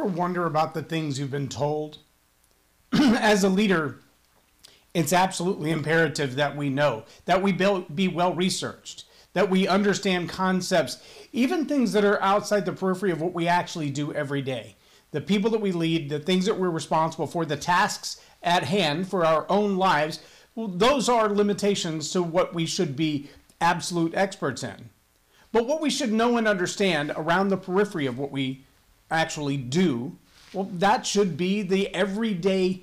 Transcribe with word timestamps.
ever 0.00 0.08
wonder 0.08 0.46
about 0.46 0.72
the 0.72 0.82
things 0.82 1.18
you've 1.18 1.30
been 1.30 1.48
told? 1.48 1.98
As 2.92 3.44
a 3.44 3.50
leader, 3.50 4.00
it's 4.94 5.12
absolutely 5.12 5.70
imperative 5.70 6.36
that 6.36 6.56
we 6.56 6.70
know, 6.70 7.04
that 7.26 7.42
we 7.42 7.52
be 7.52 8.08
well 8.08 8.32
researched, 8.32 9.04
that 9.34 9.50
we 9.50 9.68
understand 9.68 10.30
concepts, 10.30 11.02
even 11.32 11.66
things 11.66 11.92
that 11.92 12.04
are 12.04 12.20
outside 12.22 12.64
the 12.64 12.72
periphery 12.72 13.10
of 13.10 13.20
what 13.20 13.34
we 13.34 13.46
actually 13.46 13.90
do 13.90 14.12
every 14.14 14.40
day. 14.40 14.74
The 15.10 15.20
people 15.20 15.50
that 15.50 15.60
we 15.60 15.70
lead, 15.70 16.08
the 16.08 16.18
things 16.18 16.46
that 16.46 16.58
we're 16.58 16.70
responsible 16.70 17.26
for, 17.26 17.44
the 17.44 17.56
tasks 17.56 18.22
at 18.42 18.64
hand 18.64 19.06
for 19.06 19.26
our 19.26 19.44
own 19.50 19.76
lives, 19.76 20.20
well, 20.54 20.68
those 20.68 21.10
are 21.10 21.28
limitations 21.28 22.10
to 22.12 22.22
what 22.22 22.54
we 22.54 22.64
should 22.64 22.96
be 22.96 23.28
absolute 23.60 24.14
experts 24.14 24.62
in. 24.62 24.88
But 25.52 25.66
what 25.66 25.82
we 25.82 25.90
should 25.90 26.12
know 26.12 26.38
and 26.38 26.48
understand 26.48 27.12
around 27.16 27.48
the 27.48 27.58
periphery 27.58 28.06
of 28.06 28.18
what 28.18 28.30
we 28.30 28.64
actually 29.10 29.56
do, 29.56 30.16
well, 30.52 30.68
that 30.72 31.06
should 31.06 31.36
be 31.36 31.62
the 31.62 31.94
everyday 31.94 32.82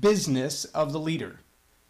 business 0.00 0.64
of 0.66 0.92
the 0.92 1.00
leader. 1.00 1.40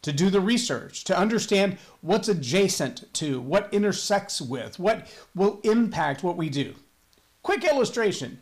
To 0.03 0.13
do 0.13 0.29
the 0.29 0.41
research, 0.41 1.05
to 1.05 1.19
understand 1.19 1.79
what's 2.03 2.29
adjacent 2.29 3.13
to, 3.15 3.41
what 3.41 3.73
intersects 3.73 4.41
with, 4.41 4.79
what 4.79 5.07
will 5.35 5.61
impact 5.65 6.23
what 6.23 6.37
we 6.37 6.51
do. 6.51 6.75
Quick 7.43 7.65
illustration. 7.65 8.41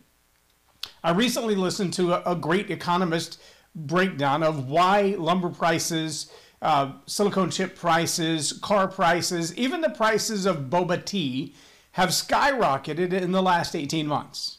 I 1.04 1.12
recently 1.12 1.54
listened 1.54 1.92
to 1.94 2.14
a, 2.14 2.32
a 2.32 2.34
great 2.34 2.70
economist 2.70 3.40
breakdown 3.74 4.42
of 4.42 4.68
why 4.68 5.14
lumber 5.18 5.50
prices, 5.50 6.32
uh, 6.60 6.92
silicone 7.06 7.50
chip 7.50 7.76
prices, 7.76 8.52
car 8.54 8.88
prices, 8.88 9.56
even 9.56 9.80
the 9.80 9.90
prices 9.90 10.46
of 10.46 10.70
boba 10.70 11.04
tea 11.04 11.54
have 11.92 12.10
skyrocketed 12.10 13.12
in 13.12 13.32
the 13.32 13.42
last 13.42 13.74
18 13.76 14.06
months. 14.06 14.58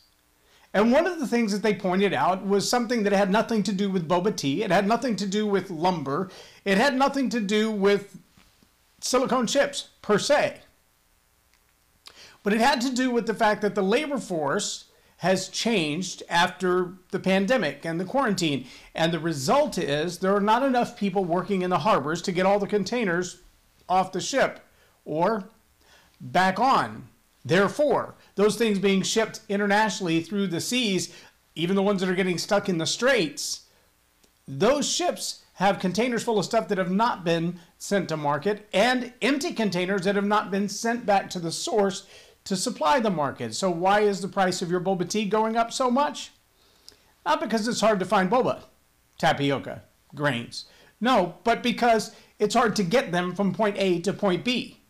And 0.74 0.92
one 0.92 1.06
of 1.06 1.20
the 1.20 1.28
things 1.28 1.52
that 1.52 1.62
they 1.62 1.76
pointed 1.76 2.14
out 2.14 2.46
was 2.46 2.68
something 2.68 3.04
that 3.04 3.14
had 3.14 3.30
nothing 3.30 3.62
to 3.64 3.72
do 3.72 3.92
with 3.92 4.08
boba 4.08 4.36
tea. 4.36 4.64
It 4.64 4.72
had 4.72 4.88
nothing 4.88 5.16
to 5.18 5.28
do 5.28 5.46
with 5.46 5.70
lumber. 5.70 6.32
It 6.66 6.78
had 6.78 6.96
nothing 6.96 7.30
to 7.30 7.40
do 7.40 7.70
with 7.70 8.18
silicone 9.00 9.46
chips 9.46 9.90
per 10.02 10.18
se. 10.18 10.62
But 12.42 12.54
it 12.54 12.60
had 12.60 12.82
to 12.82 12.94
do 12.94 13.12
with 13.12 13.28
the 13.28 13.36
fact 13.36 13.62
that 13.62 13.76
the 13.76 13.84
labor 13.84 14.18
force 14.18 14.86
has 15.18 15.48
changed 15.48 16.24
after 16.28 16.94
the 17.12 17.20
pandemic 17.20 17.86
and 17.86 18.00
the 18.00 18.06
quarantine. 18.06 18.66
And 18.96 19.14
the 19.14 19.20
result 19.20 19.78
is 19.78 20.18
there 20.18 20.36
are 20.36 20.42
not 20.42 20.64
enough 20.64 20.98
people 20.98 21.24
working 21.24 21.62
in 21.62 21.70
the 21.70 21.80
harbors 21.80 22.22
to 22.24 22.32
get 22.32 22.46
all 22.46 22.60
the 22.60 22.68
containers 22.68 23.42
off 23.88 24.12
the 24.12 24.20
ship 24.20 24.60
or 25.06 25.46
back 26.20 26.60
on. 26.60 27.08
Therefore, 27.46 28.16
those 28.36 28.56
things 28.56 28.80
being 28.80 29.02
shipped 29.02 29.42
internationally 29.50 30.22
through 30.22 30.48
the 30.48 30.62
seas, 30.62 31.14
even 31.56 31.76
the 31.76 31.84
ones 31.84 32.02
that 32.02 32.10
are 32.10 32.16
getting 32.16 32.38
stuck 32.38 32.68
in 32.70 32.78
the 32.78 32.86
straits, 32.86 33.62
those 34.48 34.90
ships 34.90 35.44
have 35.56 35.80
containers 35.80 36.24
full 36.24 36.40
of 36.40 36.46
stuff 36.46 36.68
that 36.68 36.78
have 36.78 36.92
not 36.92 37.24
been 37.24 37.60
sent 37.78 38.10
to 38.10 38.18
market 38.18 38.68
and 38.74 39.14
empty 39.22 39.54
containers 39.54 40.02
that 40.02 40.16
have 40.16 40.26
not 40.26 40.50
been 40.50 40.68
sent 40.68 41.06
back 41.06 41.30
to 41.30 41.40
the 41.40 41.52
source 41.52 42.08
to 42.44 42.56
supply 42.56 43.00
the 43.00 43.10
market. 43.10 43.54
So, 43.56 43.70
why 43.70 44.02
is 44.02 44.22
the 44.22 44.28
price 44.28 44.62
of 44.62 44.72
your 44.72 44.82
boba 44.82 45.08
tea 45.08 45.26
going 45.26 45.56
up 45.56 45.72
so 45.72 45.90
much? 45.90 46.32
Not 47.26 47.40
because 47.40 47.68
it's 47.68 47.82
hard 47.82 48.00
to 48.00 48.06
find 48.06 48.30
boba, 48.30 48.64
tapioca, 49.18 49.84
grains. 50.14 50.66
No, 51.00 51.36
but 51.44 51.64
because 51.64 52.16
it's 52.40 52.56
hard 52.56 52.76
to 52.78 52.84
get 52.84 53.12
them 53.12 53.36
from 53.36 53.54
point 53.54 53.78
A 53.78 54.00
to 54.02 54.12
point 54.12 54.44
B. 54.44 54.83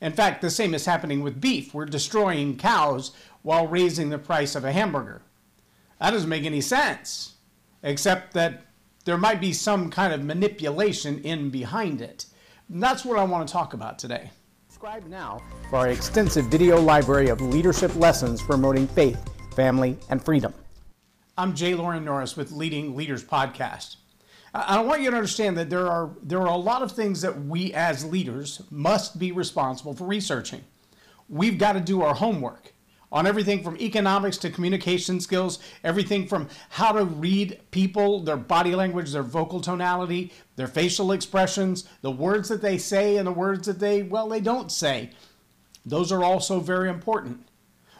In 0.00 0.12
fact, 0.12 0.42
the 0.42 0.50
same 0.50 0.74
is 0.74 0.86
happening 0.86 1.22
with 1.22 1.40
beef. 1.40 1.72
We're 1.72 1.86
destroying 1.86 2.56
cows 2.56 3.12
while 3.42 3.66
raising 3.66 4.10
the 4.10 4.18
price 4.18 4.54
of 4.54 4.64
a 4.64 4.72
hamburger. 4.72 5.22
That 6.00 6.10
doesn't 6.10 6.28
make 6.28 6.44
any 6.44 6.60
sense, 6.60 7.34
except 7.82 8.34
that 8.34 8.66
there 9.04 9.16
might 9.16 9.40
be 9.40 9.52
some 9.52 9.90
kind 9.90 10.12
of 10.12 10.24
manipulation 10.24 11.20
in 11.20 11.48
behind 11.50 12.00
it. 12.00 12.26
And 12.68 12.82
that's 12.82 13.04
what 13.04 13.18
I 13.18 13.24
want 13.24 13.46
to 13.46 13.52
talk 13.52 13.72
about 13.72 13.98
today. 13.98 14.30
Subscribe 14.68 15.06
now 15.06 15.40
for 15.70 15.76
our 15.76 15.88
extensive 15.88 16.46
video 16.46 16.78
library 16.78 17.28
of 17.28 17.40
leadership 17.40 17.94
lessons 17.96 18.42
promoting 18.42 18.86
faith, 18.88 19.18
family, 19.54 19.96
and 20.10 20.22
freedom. 20.22 20.52
I'm 21.38 21.54
J 21.54 21.74
Loren 21.74 22.04
Norris 22.04 22.36
with 22.36 22.52
Leading 22.52 22.94
Leaders 22.96 23.24
Podcast. 23.24 23.96
I 24.56 24.80
want 24.80 25.02
you 25.02 25.10
to 25.10 25.16
understand 25.16 25.58
that 25.58 25.68
there 25.68 25.86
are 25.86 26.10
there 26.22 26.40
are 26.40 26.46
a 26.46 26.56
lot 26.56 26.82
of 26.82 26.92
things 26.92 27.20
that 27.20 27.44
we 27.44 27.74
as 27.74 28.04
leaders 28.04 28.62
must 28.70 29.18
be 29.18 29.30
responsible 29.30 29.94
for 29.94 30.04
researching. 30.04 30.64
We've 31.28 31.58
got 31.58 31.72
to 31.72 31.80
do 31.80 32.02
our 32.02 32.14
homework 32.14 32.72
on 33.12 33.26
everything 33.26 33.62
from 33.62 33.76
economics 33.78 34.36
to 34.38 34.50
communication 34.50 35.20
skills, 35.20 35.58
everything 35.84 36.26
from 36.26 36.48
how 36.70 36.92
to 36.92 37.04
read 37.04 37.60
people, 37.70 38.20
their 38.20 38.36
body 38.36 38.74
language, 38.74 39.12
their 39.12 39.22
vocal 39.22 39.60
tonality, 39.60 40.32
their 40.56 40.66
facial 40.66 41.12
expressions, 41.12 41.88
the 42.02 42.10
words 42.10 42.48
that 42.48 42.62
they 42.62 42.78
say 42.78 43.16
and 43.16 43.26
the 43.26 43.32
words 43.32 43.66
that 43.66 43.78
they 43.78 44.02
well 44.02 44.28
they 44.28 44.40
don't 44.40 44.72
say. 44.72 45.10
Those 45.84 46.10
are 46.10 46.24
also 46.24 46.60
very 46.60 46.88
important. 46.88 47.46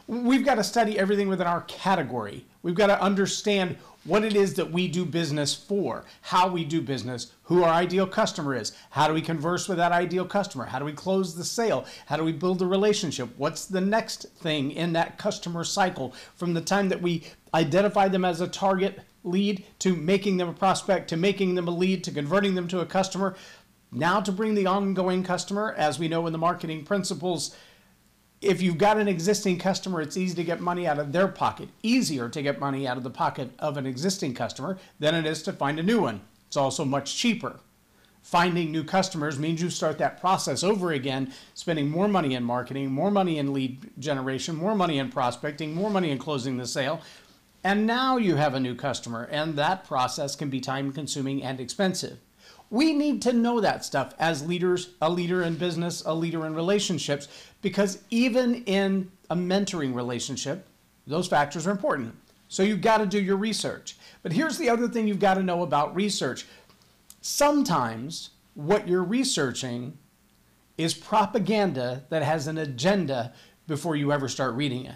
We've 0.07 0.45
got 0.45 0.55
to 0.55 0.63
study 0.63 0.97
everything 0.97 1.27
within 1.27 1.47
our 1.47 1.61
category. 1.61 2.45
We've 2.63 2.75
got 2.75 2.87
to 2.87 3.01
understand 3.01 3.75
what 4.05 4.23
it 4.23 4.37
is 4.37 4.53
that 4.53 4.71
we 4.71 4.87
do 4.87 5.03
business 5.03 5.53
for, 5.53 6.05
how 6.21 6.47
we 6.47 6.63
do 6.63 6.81
business, 6.81 7.33
who 7.43 7.63
our 7.63 7.73
ideal 7.73 8.07
customer 8.07 8.55
is, 8.55 8.71
how 8.89 9.09
do 9.09 9.13
we 9.13 9.21
converse 9.21 9.67
with 9.67 9.77
that 9.79 9.91
ideal 9.91 10.23
customer, 10.23 10.63
how 10.63 10.79
do 10.79 10.85
we 10.85 10.93
close 10.93 11.35
the 11.35 11.43
sale, 11.43 11.85
how 12.05 12.15
do 12.15 12.23
we 12.23 12.31
build 12.31 12.61
a 12.61 12.65
relationship, 12.65 13.27
what's 13.35 13.65
the 13.65 13.81
next 13.81 14.29
thing 14.37 14.71
in 14.71 14.93
that 14.93 15.17
customer 15.17 15.65
cycle 15.65 16.15
from 16.37 16.53
the 16.53 16.61
time 16.61 16.87
that 16.87 17.01
we 17.01 17.23
identify 17.53 18.07
them 18.07 18.23
as 18.23 18.39
a 18.39 18.47
target 18.47 19.01
lead 19.25 19.65
to 19.79 19.93
making 19.93 20.37
them 20.37 20.47
a 20.47 20.53
prospect 20.53 21.09
to 21.09 21.17
making 21.17 21.55
them 21.55 21.67
a 21.67 21.71
lead 21.71 22.01
to 22.05 22.11
converting 22.11 22.55
them 22.55 22.69
to 22.69 22.79
a 22.79 22.85
customer. 22.85 23.35
Now, 23.91 24.21
to 24.21 24.31
bring 24.31 24.55
the 24.55 24.67
ongoing 24.67 25.23
customer, 25.23 25.73
as 25.77 25.99
we 25.99 26.07
know 26.07 26.25
in 26.27 26.33
the 26.33 26.39
marketing 26.39 26.85
principles, 26.85 27.53
if 28.41 28.61
you've 28.61 28.77
got 28.77 28.97
an 28.97 29.07
existing 29.07 29.57
customer, 29.57 30.01
it's 30.01 30.17
easy 30.17 30.35
to 30.35 30.43
get 30.43 30.61
money 30.61 30.85
out 30.85 30.99
of 30.99 31.11
their 31.11 31.27
pocket. 31.27 31.69
Easier 31.81 32.29
to 32.29 32.41
get 32.41 32.59
money 32.59 32.87
out 32.87 32.97
of 32.97 33.03
the 33.03 33.09
pocket 33.09 33.49
of 33.57 33.77
an 33.77 33.87
existing 33.87 34.33
customer 34.33 34.77
than 34.99 35.15
it 35.15 35.25
is 35.25 35.41
to 35.43 35.53
find 35.53 35.79
a 35.79 35.83
new 35.83 36.01
one. 36.01 36.21
It's 36.47 36.57
also 36.57 36.85
much 36.85 37.15
cheaper. 37.15 37.59
Finding 38.21 38.71
new 38.71 38.83
customers 38.83 39.39
means 39.39 39.61
you 39.61 39.69
start 39.69 39.97
that 39.97 40.19
process 40.19 40.61
over 40.61 40.91
again, 40.91 41.33
spending 41.53 41.89
more 41.89 42.07
money 42.07 42.35
in 42.35 42.43
marketing, 42.43 42.91
more 42.91 43.09
money 43.09 43.37
in 43.37 43.53
lead 43.53 43.89
generation, 43.97 44.55
more 44.55 44.75
money 44.75 44.99
in 44.99 45.09
prospecting, 45.09 45.73
more 45.73 45.89
money 45.89 46.11
in 46.11 46.17
closing 46.17 46.57
the 46.57 46.67
sale. 46.67 47.01
And 47.63 47.87
now 47.87 48.17
you 48.17 48.35
have 48.35 48.53
a 48.53 48.59
new 48.59 48.75
customer, 48.75 49.23
and 49.31 49.55
that 49.55 49.85
process 49.85 50.35
can 50.35 50.49
be 50.49 50.59
time 50.59 50.91
consuming 50.91 51.41
and 51.41 51.59
expensive. 51.59 52.19
We 52.69 52.93
need 52.93 53.21
to 53.23 53.33
know 53.33 53.61
that 53.61 53.85
stuff 53.85 54.13
as 54.19 54.45
leaders, 54.45 54.89
a 55.01 55.09
leader 55.09 55.43
in 55.43 55.55
business, 55.55 56.03
a 56.05 56.13
leader 56.13 56.45
in 56.45 56.53
relationships, 56.53 57.27
because 57.61 57.99
even 58.09 58.63
in 58.65 59.09
a 59.29 59.35
mentoring 59.35 59.95
relationship, 59.95 60.67
those 61.05 61.27
factors 61.27 61.65
are 61.65 61.71
important. 61.71 62.13
So 62.49 62.63
you've 62.63 62.81
got 62.81 62.97
to 62.97 63.05
do 63.05 63.21
your 63.21 63.37
research. 63.37 63.97
But 64.23 64.33
here's 64.33 64.57
the 64.57 64.69
other 64.69 64.87
thing 64.87 65.07
you've 65.07 65.19
got 65.19 65.35
to 65.35 65.43
know 65.43 65.63
about 65.63 65.95
research. 65.95 66.45
Sometimes 67.21 68.31
what 68.53 68.87
you're 68.87 69.03
researching 69.03 69.97
is 70.77 70.93
propaganda 70.93 72.03
that 72.09 72.23
has 72.23 72.47
an 72.47 72.57
agenda 72.57 73.33
before 73.67 73.95
you 73.95 74.11
ever 74.11 74.27
start 74.27 74.55
reading 74.55 74.85
it. 74.85 74.95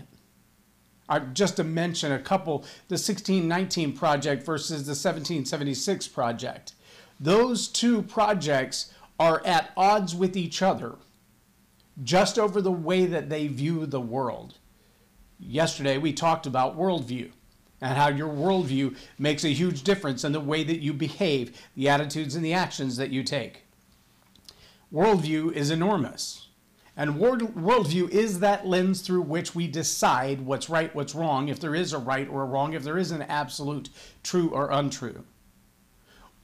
Just 1.33 1.57
to 1.57 1.63
mention 1.65 2.13
a 2.13 2.19
couple, 2.19 2.59
the 2.87 2.95
1619 2.95 3.97
project 3.97 4.45
versus 4.45 4.85
the 4.85 4.91
1776 4.91 6.07
project. 6.07 6.73
Those 7.21 7.67
two 7.67 8.01
projects 8.01 8.91
are 9.19 9.45
at 9.45 9.71
odds 9.77 10.15
with 10.15 10.35
each 10.35 10.63
other 10.63 10.95
just 12.03 12.39
over 12.39 12.61
the 12.61 12.71
way 12.71 13.05
that 13.05 13.29
they 13.29 13.47
view 13.47 13.85
the 13.85 14.01
world. 14.01 14.55
Yesterday, 15.39 15.99
we 15.99 16.13
talked 16.13 16.47
about 16.47 16.79
worldview 16.79 17.29
and 17.79 17.95
how 17.95 18.09
your 18.09 18.33
worldview 18.33 18.95
makes 19.19 19.43
a 19.43 19.53
huge 19.53 19.83
difference 19.83 20.23
in 20.23 20.31
the 20.31 20.39
way 20.39 20.63
that 20.63 20.79
you 20.79 20.93
behave, 20.93 21.61
the 21.75 21.89
attitudes 21.89 22.35
and 22.35 22.43
the 22.43 22.53
actions 22.53 22.97
that 22.97 23.11
you 23.11 23.23
take. 23.23 23.65
Worldview 24.91 25.53
is 25.53 25.69
enormous. 25.69 26.47
And 26.97 27.19
world, 27.19 27.55
worldview 27.55 28.09
is 28.09 28.39
that 28.39 28.65
lens 28.65 29.01
through 29.01 29.21
which 29.21 29.53
we 29.53 29.67
decide 29.67 30.41
what's 30.41 30.71
right, 30.71 30.93
what's 30.95 31.13
wrong, 31.13 31.49
if 31.49 31.59
there 31.59 31.75
is 31.75 31.93
a 31.93 31.99
right 31.99 32.27
or 32.27 32.41
a 32.41 32.45
wrong, 32.45 32.73
if 32.73 32.83
there 32.83 32.97
is 32.97 33.11
an 33.11 33.21
absolute 33.21 33.89
true 34.23 34.49
or 34.49 34.71
untrue 34.71 35.23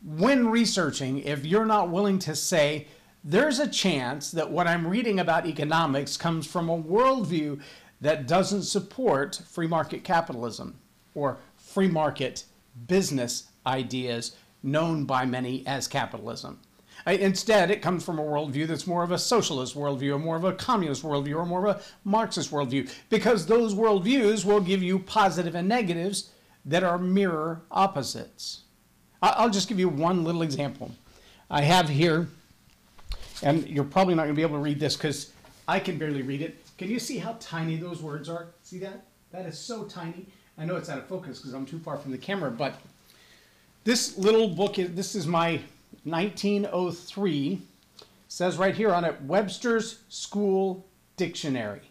when 0.03 0.47
researching, 0.49 1.19
if 1.19 1.45
you're 1.45 1.65
not 1.65 1.89
willing 1.89 2.19
to 2.19 2.35
say, 2.35 2.87
there's 3.23 3.59
a 3.59 3.67
chance 3.67 4.31
that 4.31 4.51
what 4.51 4.67
I'm 4.67 4.87
reading 4.87 5.19
about 5.19 5.45
economics 5.45 6.17
comes 6.17 6.47
from 6.47 6.69
a 6.69 6.81
worldview 6.81 7.61
that 8.01 8.27
doesn't 8.27 8.63
support 8.63 9.41
free 9.49 9.67
market 9.67 10.03
capitalism 10.03 10.79
or 11.15 11.39
free 11.55 11.87
market 11.87 12.45
business 12.87 13.47
ideas 13.65 14.35
known 14.63 15.05
by 15.05 15.25
many 15.25 15.65
as 15.65 15.87
capitalism. 15.87 16.59
Uh, 17.05 17.11
instead, 17.11 17.69
it 17.69 17.81
comes 17.81 18.03
from 18.03 18.19
a 18.19 18.23
worldview 18.23 18.67
that's 18.67 18.87
more 18.87 19.03
of 19.03 19.11
a 19.11 19.17
socialist 19.17 19.75
worldview, 19.75 20.15
or 20.15 20.19
more 20.19 20.35
of 20.35 20.43
a 20.43 20.53
communist 20.53 21.03
worldview, 21.03 21.35
or 21.35 21.45
more 21.45 21.67
of 21.67 21.77
a 21.77 21.81
Marxist 22.03 22.51
worldview, 22.51 22.89
because 23.09 23.45
those 23.45 23.75
worldviews 23.75 24.43
will 24.43 24.59
give 24.59 24.81
you 24.81 24.99
positive 24.99 25.55
and 25.55 25.67
negatives 25.67 26.31
that 26.65 26.83
are 26.83 26.97
mirror 26.97 27.61
opposites. 27.71 28.63
I'll 29.21 29.49
just 29.49 29.67
give 29.67 29.79
you 29.79 29.89
one 29.89 30.23
little 30.23 30.41
example. 30.41 30.91
I 31.49 31.61
have 31.61 31.89
here, 31.89 32.27
and 33.41 33.67
you're 33.67 33.83
probably 33.83 34.15
not 34.15 34.23
going 34.23 34.35
to 34.35 34.39
be 34.39 34.43
able 34.43 34.57
to 34.57 34.63
read 34.63 34.79
this 34.79 34.95
because 34.95 35.31
I 35.67 35.79
can 35.79 35.97
barely 35.97 36.21
read 36.21 36.41
it. 36.41 36.63
Can 36.77 36.89
you 36.89 36.99
see 36.99 37.17
how 37.17 37.35
tiny 37.39 37.77
those 37.77 38.01
words 38.01 38.29
are? 38.29 38.47
See 38.63 38.79
that? 38.79 39.05
That 39.31 39.45
is 39.45 39.57
so 39.57 39.85
tiny. 39.85 40.27
I 40.57 40.65
know 40.65 40.75
it's 40.75 40.89
out 40.89 40.97
of 40.97 41.07
focus 41.07 41.39
because 41.39 41.53
I'm 41.53 41.65
too 41.65 41.79
far 41.79 41.97
from 41.97 42.11
the 42.11 42.17
camera, 42.17 42.51
but 42.51 42.79
this 43.83 44.17
little 44.17 44.49
book 44.49 44.79
is 44.79 44.93
this 44.93 45.15
is 45.15 45.25
my 45.27 45.61
1903 46.03 47.61
says 48.27 48.57
right 48.57 48.75
here 48.75 48.93
on 48.93 49.05
it 49.05 49.21
Webster's 49.21 49.99
School 50.09 50.85
Dictionary 51.15 51.81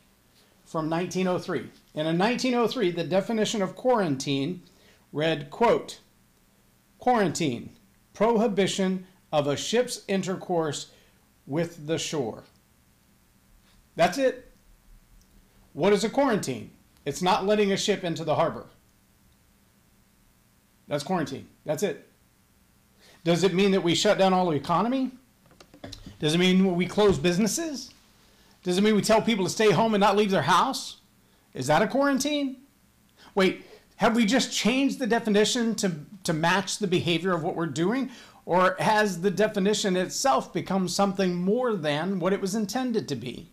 from 0.65 0.91
1903. 0.91 1.61
And 1.95 2.09
in 2.09 2.19
1903, 2.19 2.91
the 2.91 3.05
definition 3.05 3.63
of 3.63 3.75
quarantine 3.75 4.63
read, 5.13 5.51
quote, 5.51 6.01
quarantine, 7.07 7.71
prohibition 8.15 9.07
of 9.31 9.47
a 9.47 9.57
ship's 9.57 10.03
intercourse 10.09 10.91
with 11.47 11.87
the 11.87 11.97
shore. 11.97 12.43
That's 13.95 14.19
it. 14.19 14.51
What 15.73 15.93
is 15.93 16.03
a 16.03 16.11
quarantine? 16.11 16.73
It's 17.05 17.23
not 17.23 17.47
letting 17.47 17.71
a 17.71 17.77
ship 17.77 18.03
into 18.03 18.25
the 18.25 18.35
harbor. 18.35 18.67
That's 20.89 21.05
quarantine. 21.05 21.47
That's 21.65 21.85
it. 21.85 22.09
Does 23.23 23.45
it 23.45 23.55
mean 23.55 23.71
that 23.71 23.85
we 23.85 23.95
shut 23.95 24.19
down 24.19 24.33
all 24.33 24.51
the 24.51 24.57
economy? 24.57 25.13
Does 26.19 26.35
it 26.35 26.39
mean 26.39 26.75
we 26.75 26.87
close 26.87 27.21
businesses? 27.21 27.95
Does 28.65 28.79
it 28.79 28.81
mean 28.81 28.97
we 28.97 29.03
tell 29.03 29.23
people 29.23 29.45
to 29.45 29.51
stay 29.51 29.71
home 29.71 29.95
and 29.95 30.01
not 30.01 30.17
leave 30.17 30.33
their 30.33 30.43
house? 30.43 30.97
Is 31.55 31.69
that 31.69 31.83
a 31.83 31.87
quarantine? 31.87 32.63
Wait, 33.37 33.65
have 33.97 34.17
we 34.17 34.27
just 34.27 34.53
changed 34.53 34.99
the 34.99 35.07
definition 35.07 35.77
to, 35.77 35.93
to 36.27 36.33
match 36.33 36.79
the 36.79 36.87
behavior 36.87 37.33
of 37.35 37.43
what 37.43 37.57
we're 37.57 37.67
doing? 37.67 38.11
Or 38.45 38.77
has 38.79 39.23
the 39.23 39.31
definition 39.31 39.97
itself 39.97 40.53
become 40.53 40.87
something 40.87 41.35
more 41.35 41.75
than 41.75 42.21
what 42.21 42.33
it 42.33 42.41
was 42.41 42.55
intended 42.55 43.09
to 43.09 43.17
be? 43.17 43.51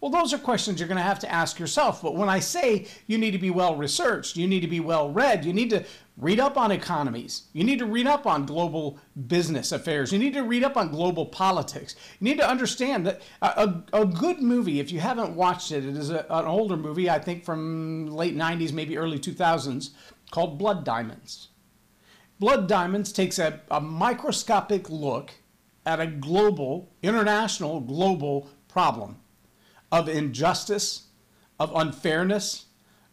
Well, 0.00 0.12
those 0.12 0.32
are 0.32 0.38
questions 0.38 0.78
you're 0.78 0.88
going 0.88 0.96
to 0.96 1.02
have 1.02 1.18
to 1.20 1.32
ask 1.32 1.58
yourself. 1.58 2.02
But 2.02 2.14
when 2.14 2.28
I 2.28 2.38
say 2.38 2.86
you 3.06 3.18
need 3.18 3.32
to 3.32 3.38
be 3.38 3.50
well 3.50 3.74
researched, 3.74 4.36
you 4.36 4.46
need 4.46 4.60
to 4.60 4.68
be 4.68 4.80
well 4.80 5.10
read, 5.10 5.44
you 5.44 5.52
need 5.52 5.70
to 5.70 5.84
read 6.16 6.40
up 6.40 6.56
on 6.56 6.70
economies, 6.70 7.44
you 7.52 7.64
need 7.64 7.78
to 7.78 7.86
read 7.86 8.06
up 8.06 8.26
on 8.26 8.46
global 8.46 8.98
business 9.26 9.72
affairs, 9.72 10.12
you 10.12 10.18
need 10.18 10.34
to 10.34 10.42
read 10.42 10.64
up 10.64 10.76
on 10.76 10.90
global 10.90 11.26
politics. 11.26 11.96
You 12.20 12.24
need 12.24 12.38
to 12.38 12.48
understand 12.48 13.06
that 13.06 13.22
a, 13.42 13.46
a, 13.92 14.02
a 14.02 14.06
good 14.06 14.40
movie, 14.40 14.80
if 14.80 14.92
you 14.92 15.00
haven't 15.00 15.34
watched 15.34 15.72
it, 15.72 15.84
it 15.84 15.96
is 15.96 16.10
a, 16.10 16.24
an 16.30 16.44
older 16.44 16.76
movie, 16.76 17.10
I 17.10 17.18
think 17.18 17.44
from 17.44 18.06
late 18.06 18.36
90s, 18.36 18.72
maybe 18.72 18.96
early 18.96 19.18
2000s, 19.18 19.90
called 20.30 20.58
Blood 20.58 20.84
Diamonds. 20.84 21.48
Blood 22.38 22.68
Diamonds 22.68 23.12
takes 23.12 23.38
a, 23.38 23.60
a 23.70 23.80
microscopic 23.80 24.88
look 24.88 25.32
at 25.84 26.00
a 26.00 26.06
global, 26.06 26.88
international, 27.02 27.80
global 27.80 28.48
problem 28.68 29.16
of 29.90 30.08
injustice, 30.08 31.08
of 31.58 31.74
unfairness, 31.74 32.66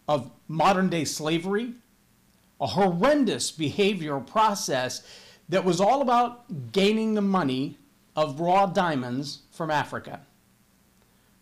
of 0.07 0.29
modern 0.47 0.89
day 0.89 1.05
slavery, 1.05 1.73
a 2.61 2.67
horrendous 2.67 3.51
behavioral 3.51 4.25
process 4.25 5.01
that 5.49 5.65
was 5.65 5.81
all 5.81 6.01
about 6.01 6.71
gaining 6.71 7.13
the 7.13 7.21
money 7.21 7.77
of 8.15 8.39
raw 8.39 8.65
diamonds 8.65 9.39
from 9.51 9.71
Africa. 9.71 10.21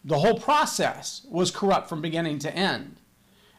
The 0.05 0.19
whole 0.19 0.39
process 0.39 1.25
was 1.29 1.51
corrupt 1.51 1.87
from 1.87 2.01
beginning 2.01 2.39
to 2.39 2.55
end. 2.55 2.97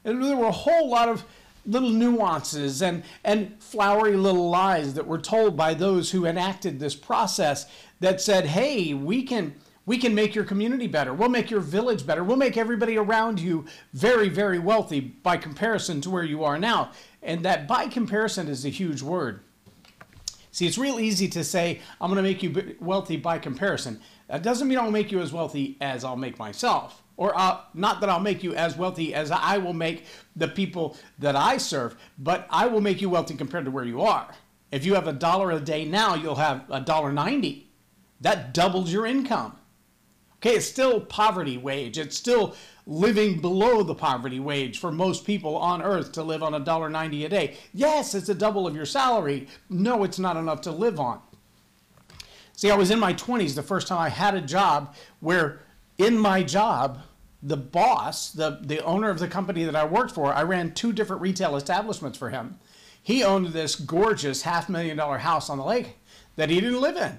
And 0.05 0.23
there 0.23 0.37
were 0.37 0.47
a 0.47 0.53
whole 0.53 0.89
lot 0.89 1.09
of 1.09 1.25
little 1.67 1.91
nuances 1.91 2.83
and, 2.83 3.03
and 3.25 3.63
flowery 3.63 4.17
little 4.17 4.51
lies 4.51 4.95
that 4.95 5.07
were 5.07 5.19
told 5.19 5.57
by 5.57 5.75
those 5.75 6.11
who 6.11 6.27
enacted 6.27 6.79
this 6.79 6.95
process 6.95 7.67
that 8.01 8.21
said, 8.21 8.47
hey, 8.47 8.95
we 8.95 9.23
can 9.23 9.55
we 9.87 9.99
can 9.99 10.15
make 10.15 10.35
your 10.35 10.45
community 10.45 10.87
better. 10.87 11.13
We'll 11.13 11.29
make 11.29 11.51
your 11.51 11.61
village 11.61 12.07
better. 12.07 12.25
We'll 12.25 12.39
make 12.39 12.57
everybody 12.57 12.97
around 12.97 13.39
you 13.39 13.67
very, 13.93 14.31
very 14.31 14.59
wealthy 14.59 15.01
by 15.01 15.37
comparison 15.37 16.01
to 16.03 16.11
where 16.11 16.23
you 16.23 16.43
are 16.43 16.59
now. 16.59 16.93
And 17.23 17.45
that 17.45 17.69
by 17.69 17.89
comparison 17.89 18.49
is 18.49 18.65
a 18.65 18.71
huge 18.71 19.03
word. 19.03 19.41
See, 20.53 20.67
it's 20.67 20.79
real 20.79 20.99
easy 20.99 21.29
to 21.29 21.45
say, 21.45 21.81
I'm 22.01 22.11
going 22.11 22.17
to 22.17 22.23
make 22.23 22.43
you 22.43 22.77
wealthy 22.81 23.17
by 23.19 23.39
comparison. 23.39 24.01
That 24.29 24.43
doesn't 24.43 24.69
mean 24.69 24.79
I'll 24.79 24.91
make 24.91 25.13
you 25.13 25.21
as 25.21 25.33
wealthy 25.33 25.77
as 25.81 26.03
I'll 26.03 26.17
make 26.17 26.39
myself. 26.39 27.03
Or 27.17 27.33
not 27.75 28.01
that 28.01 28.11
I'll 28.11 28.21
make 28.21 28.43
you 28.43 28.55
as 28.55 28.77
wealthy 28.77 29.15
as 29.15 29.31
I 29.31 29.59
will 29.59 29.73
make 29.73 30.05
the 30.35 30.49
people 30.49 30.97
that 31.21 31.37
I 31.37 31.59
serve, 31.59 31.97
but 32.19 32.47
I 32.51 32.67
will 32.67 32.81
make 32.81 33.01
you 33.01 33.09
wealthy 33.09 33.35
compared 33.35 33.67
to 33.67 33.71
where 33.71 33.85
you 33.85 34.03
are. 34.03 34.35
If 34.73 34.85
you 34.85 34.95
have 34.95 35.07
a 35.07 35.13
dollar 35.13 35.53
a 35.53 35.61
day 35.61 35.85
now, 35.85 36.17
you'll 36.17 36.35
have 36.35 36.65
a 36.71 36.81
dollar 36.81 37.13
ninety. 37.13 37.71
That 38.21 38.53
doubles 38.53 38.93
your 38.93 39.07
income. 39.07 39.57
Okay, 40.37 40.57
it's 40.57 40.67
still 40.67 41.01
poverty 41.01 41.57
wage. 41.57 41.97
It's 41.97 42.17
still 42.17 42.57
living 42.87 43.41
below 43.41 43.83
the 43.83 43.95
poverty 43.95 44.41
wage 44.41 44.79
for 44.79 44.91
most 44.91 45.25
people 45.25 45.57
on 45.57 45.81
earth 45.81 46.13
to 46.13 46.23
live 46.23 46.43
on 46.43 46.55
a 46.55 46.61
dollar 46.61 46.91
ninety 46.91 47.25
a 47.25 47.29
day. 47.29 47.57
Yes, 47.73 48.15
it's 48.15 48.29
a 48.29 48.35
double 48.35 48.67
of 48.67 48.75
your 48.75 48.87
salary. 48.87 49.47
No, 49.71 50.03
it's 50.03 50.19
not 50.19 50.37
enough 50.37 50.61
to 50.63 50.73
live 50.73 50.99
on. 50.99 51.21
See, 52.57 52.71
I 52.71 52.77
was 52.77 52.91
in 52.91 53.01
my 53.01 53.15
20s 53.15 53.55
the 53.55 53.63
first 53.63 53.89
time 53.89 53.99
I 53.99 54.09
had 54.09 54.35
a 54.35 54.41
job 54.41 54.95
where 55.21 55.64
in 55.99 56.19
my 56.19 56.43
job, 56.43 57.01
the 57.43 57.57
boss, 57.57 58.31
the, 58.33 58.61
the 58.63 58.83
owner 58.85 59.11
of 59.11 59.19
the 59.19 59.29
company 59.29 59.65
that 59.65 59.77
I 59.77 59.85
worked 59.85 60.13
for, 60.13 60.33
I 60.33 60.43
ran 60.43 60.73
two 60.73 60.93
different 60.93 61.23
retail 61.23 61.57
establishments 61.57 62.19
for 62.19 62.31
him. 62.31 62.59
He 63.03 63.23
owned 63.23 63.49
this 63.49 63.77
gorgeous 63.77 64.43
half 64.43 64.69
million 64.69 64.97
dollar 64.97 65.19
house 65.19 65.51
on 65.51 65.59
the 65.59 65.65
lake 65.65 65.99
that 66.37 66.49
he 66.49 66.61
didn't 66.61 66.81
live 66.81 66.97
in. 66.97 67.19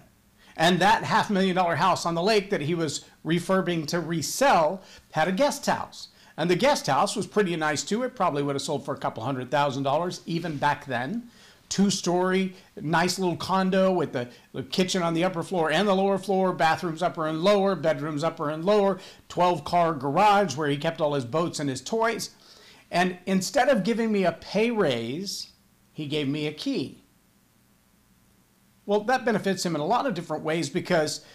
And 0.58 0.80
that 0.80 1.04
half 1.04 1.30
million 1.30 1.56
dollar 1.56 1.76
house 1.76 2.06
on 2.06 2.16
the 2.16 2.24
lake 2.24 2.50
that 2.50 2.62
he 2.62 2.74
was 2.74 3.06
refurbing 3.24 3.86
to 3.88 4.00
resell 4.00 4.82
had 5.12 5.28
a 5.28 5.32
guest 5.32 5.66
house. 5.68 6.08
And 6.38 6.50
the 6.50 6.56
guest 6.56 6.88
house 6.88 7.16
was 7.16 7.28
pretty 7.28 7.56
nice 7.56 7.84
too. 7.84 8.04
It 8.04 8.16
probably 8.16 8.42
would 8.42 8.56
have 8.56 8.62
sold 8.62 8.84
for 8.84 8.94
a 8.94 8.98
couple 8.98 9.24
hundred 9.24 9.52
thousand 9.52 9.84
dollars 9.84 10.22
even 10.26 10.58
back 10.58 10.86
then. 10.86 11.30
Two 11.70 11.90
story, 11.90 12.56
nice 12.80 13.18
little 13.18 13.36
condo 13.36 13.92
with 13.92 14.14
the, 14.14 14.30
the 14.54 14.64
kitchen 14.64 15.02
on 15.02 15.14
the 15.14 15.24
upper 15.24 15.44
floor 15.44 15.72
and 15.72 15.88
the 15.88 15.96
lower 15.96 16.18
floor, 16.18 16.54
bathrooms 16.54 17.02
upper 17.02 17.28
and 17.28 17.42
lower, 17.42 17.76
bedrooms 17.76 18.24
upper 18.24 18.50
and 18.50 18.64
lower, 18.64 19.00
12 19.30 19.64
car 19.64 19.94
garage 19.94 20.56
where 20.56 20.70
he 20.70 20.78
kept 20.78 21.02
all 21.02 21.16
his 21.16 21.26
boats 21.26 21.60
and 21.60 21.70
his 21.70 21.82
toys. 21.82 22.30
And 22.92 23.18
instead 23.26 23.70
of 23.70 23.84
giving 23.84 24.12
me 24.12 24.26
a 24.26 24.32
pay 24.32 24.72
raise, 24.72 25.52
he 25.92 26.06
gave 26.06 26.28
me 26.28 26.48
a 26.48 26.54
key. 26.54 27.04
Well, 28.86 29.02
that 29.06 29.26
benefits 29.26 29.66
him 29.66 29.76
in 29.76 29.82
a 29.82 29.86
lot 29.86 30.06
of 30.06 30.14
different 30.14 30.44
ways 30.44 30.70
because 30.70 31.26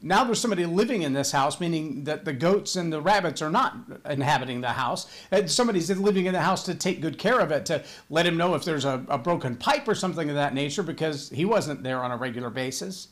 now 0.00 0.24
there's 0.24 0.40
somebody 0.40 0.64
living 0.64 1.02
in 1.02 1.12
this 1.12 1.32
house, 1.32 1.60
meaning 1.60 2.04
that 2.04 2.24
the 2.24 2.32
goats 2.32 2.76
and 2.76 2.92
the 2.92 3.00
rabbits 3.00 3.42
are 3.42 3.50
not 3.50 3.76
inhabiting 4.08 4.60
the 4.60 4.68
house. 4.68 5.10
Somebody's 5.46 5.90
living 5.90 6.26
in 6.26 6.32
the 6.32 6.40
house 6.40 6.64
to 6.64 6.74
take 6.74 7.00
good 7.00 7.18
care 7.18 7.40
of 7.40 7.50
it, 7.50 7.66
to 7.66 7.84
let 8.08 8.26
him 8.26 8.36
know 8.36 8.54
if 8.54 8.64
there's 8.64 8.84
a, 8.84 9.04
a 9.08 9.18
broken 9.18 9.56
pipe 9.56 9.86
or 9.86 9.94
something 9.94 10.28
of 10.28 10.34
that 10.34 10.54
nature 10.54 10.82
because 10.82 11.30
he 11.30 11.44
wasn't 11.44 11.82
there 11.82 12.02
on 12.02 12.10
a 12.10 12.16
regular 12.16 12.50
basis. 12.50 13.08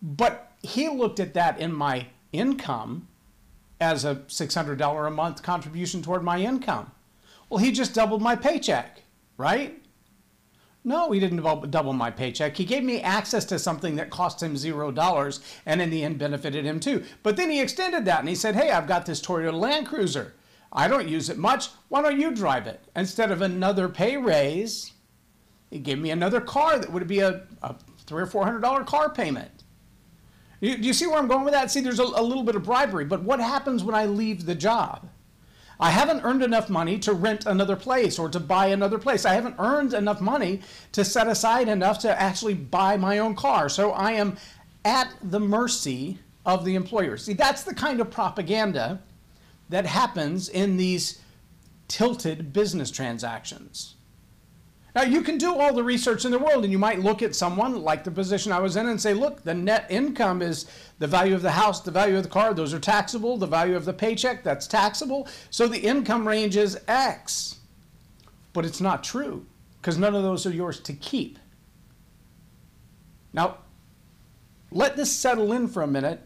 But 0.00 0.52
he 0.62 0.88
looked 0.88 1.20
at 1.20 1.34
that 1.34 1.58
in 1.58 1.72
my 1.72 2.06
income 2.32 3.08
as 3.80 4.04
a 4.04 4.16
$600 4.16 5.06
a 5.06 5.10
month 5.10 5.42
contribution 5.42 6.02
toward 6.02 6.22
my 6.22 6.38
income. 6.38 6.90
Well, 7.48 7.58
he 7.58 7.72
just 7.72 7.94
doubled 7.94 8.22
my 8.22 8.36
paycheck, 8.36 9.02
right? 9.36 9.81
No, 10.84 11.12
he 11.12 11.20
didn't 11.20 11.70
double 11.70 11.92
my 11.92 12.10
paycheck. 12.10 12.56
He 12.56 12.64
gave 12.64 12.82
me 12.82 13.00
access 13.00 13.44
to 13.46 13.58
something 13.58 13.94
that 13.96 14.10
cost 14.10 14.42
him 14.42 14.56
zero 14.56 14.90
dollars 14.90 15.40
and 15.64 15.80
in 15.80 15.90
the 15.90 16.02
end 16.02 16.18
benefited 16.18 16.64
him 16.64 16.80
too. 16.80 17.04
But 17.22 17.36
then 17.36 17.50
he 17.50 17.60
extended 17.60 18.04
that 18.06 18.20
and 18.20 18.28
he 18.28 18.34
said, 18.34 18.56
Hey, 18.56 18.70
I've 18.70 18.88
got 18.88 19.06
this 19.06 19.20
Toyota 19.20 19.52
Land 19.52 19.86
Cruiser. 19.86 20.34
I 20.72 20.88
don't 20.88 21.08
use 21.08 21.28
it 21.28 21.38
much. 21.38 21.68
Why 21.88 22.02
don't 22.02 22.18
you 22.18 22.34
drive 22.34 22.66
it? 22.66 22.80
Instead 22.96 23.30
of 23.30 23.42
another 23.42 23.88
pay 23.88 24.16
raise, 24.16 24.92
he 25.70 25.78
gave 25.78 25.98
me 25.98 26.10
another 26.10 26.40
car 26.40 26.78
that 26.78 26.92
would 26.92 27.06
be 27.06 27.20
a, 27.20 27.42
a 27.62 27.76
three 28.06 28.22
or 28.22 28.26
four 28.26 28.44
hundred 28.44 28.60
dollar 28.60 28.82
car 28.82 29.08
payment. 29.10 29.62
You, 30.60 30.76
do 30.76 30.82
you 30.82 30.92
see 30.92 31.06
where 31.06 31.18
I'm 31.18 31.28
going 31.28 31.44
with 31.44 31.54
that? 31.54 31.70
See, 31.70 31.80
there's 31.80 32.00
a, 32.00 32.04
a 32.04 32.22
little 32.22 32.42
bit 32.42 32.56
of 32.56 32.64
bribery, 32.64 33.04
but 33.04 33.22
what 33.22 33.38
happens 33.38 33.84
when 33.84 33.94
I 33.94 34.06
leave 34.06 34.46
the 34.46 34.54
job? 34.54 35.08
I 35.82 35.90
haven't 35.90 36.22
earned 36.22 36.44
enough 36.44 36.70
money 36.70 36.96
to 37.00 37.12
rent 37.12 37.44
another 37.44 37.74
place 37.74 38.16
or 38.16 38.28
to 38.28 38.38
buy 38.38 38.66
another 38.66 38.98
place. 38.98 39.24
I 39.24 39.34
haven't 39.34 39.56
earned 39.58 39.94
enough 39.94 40.20
money 40.20 40.60
to 40.92 41.04
set 41.04 41.26
aside 41.26 41.68
enough 41.68 41.98
to 42.00 42.20
actually 42.22 42.54
buy 42.54 42.96
my 42.96 43.18
own 43.18 43.34
car. 43.34 43.68
So 43.68 43.90
I 43.90 44.12
am 44.12 44.36
at 44.84 45.12
the 45.20 45.40
mercy 45.40 46.20
of 46.46 46.64
the 46.64 46.76
employer. 46.76 47.16
See, 47.16 47.32
that's 47.32 47.64
the 47.64 47.74
kind 47.74 48.00
of 48.00 48.12
propaganda 48.12 49.00
that 49.70 49.84
happens 49.84 50.48
in 50.48 50.76
these 50.76 51.20
tilted 51.88 52.52
business 52.52 52.92
transactions. 52.92 53.96
Now, 54.94 55.02
you 55.02 55.22
can 55.22 55.38
do 55.38 55.58
all 55.58 55.72
the 55.72 55.82
research 55.82 56.26
in 56.26 56.30
the 56.30 56.38
world, 56.38 56.64
and 56.64 56.72
you 56.72 56.78
might 56.78 57.00
look 57.00 57.22
at 57.22 57.34
someone 57.34 57.82
like 57.82 58.04
the 58.04 58.10
position 58.10 58.52
I 58.52 58.60
was 58.60 58.76
in 58.76 58.88
and 58.88 59.00
say, 59.00 59.14
look, 59.14 59.42
the 59.42 59.54
net 59.54 59.86
income 59.88 60.42
is 60.42 60.66
the 60.98 61.06
value 61.06 61.34
of 61.34 61.40
the 61.40 61.52
house, 61.52 61.80
the 61.80 61.90
value 61.90 62.18
of 62.18 62.24
the 62.24 62.28
car, 62.28 62.52
those 62.52 62.74
are 62.74 62.78
taxable. 62.78 63.38
The 63.38 63.46
value 63.46 63.74
of 63.74 63.86
the 63.86 63.94
paycheck, 63.94 64.42
that's 64.44 64.66
taxable. 64.66 65.26
So 65.48 65.66
the 65.66 65.80
income 65.80 66.28
range 66.28 66.56
is 66.56 66.78
X. 66.86 67.56
but 68.52 68.64
it's 68.64 68.80
not 68.80 69.02
true 69.02 69.46
because 69.80 69.98
none 69.98 70.14
of 70.14 70.22
those 70.22 70.46
are 70.46 70.50
yours 70.50 70.78
to 70.80 70.92
keep. 70.92 71.38
Now, 73.32 73.58
let 74.70 74.96
this 74.96 75.10
settle 75.10 75.52
in 75.52 75.68
for 75.68 75.82
a 75.82 75.86
minute. 75.86 76.20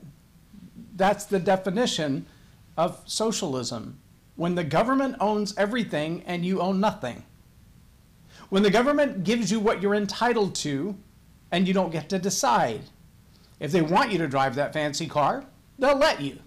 That's 0.97 1.25
the 1.25 1.39
definition 1.39 2.27
of 2.77 3.01
socialism 3.07 3.99
when 4.35 4.55
the 4.55 4.65
government 4.65 5.17
owns 5.21 5.57
everything 5.57 6.23
and 6.27 6.45
you 6.45 6.61
own 6.61 6.81
nothing. 6.81 7.25
When 8.49 8.63
the 8.63 8.71
government 8.71 9.25
gives 9.25 9.51
you 9.51 9.61
what 9.61 9.83
you're 9.83 9.95
entitled 9.95 10.55
to 10.57 10.97
and 11.51 11.67
you 11.67 11.75
don't 11.75 11.93
get 11.93 12.09
to 12.11 12.19
decide. 12.19 12.83
If 13.61 13.73
they 13.73 13.83
want 13.83 14.13
you 14.13 14.19
to 14.19 14.29
drive 14.29 14.55
that 14.57 14.73
fancy 14.73 15.07
car, 15.07 15.45
they'll 15.79 15.97
let 15.97 16.21
you. 16.21 16.39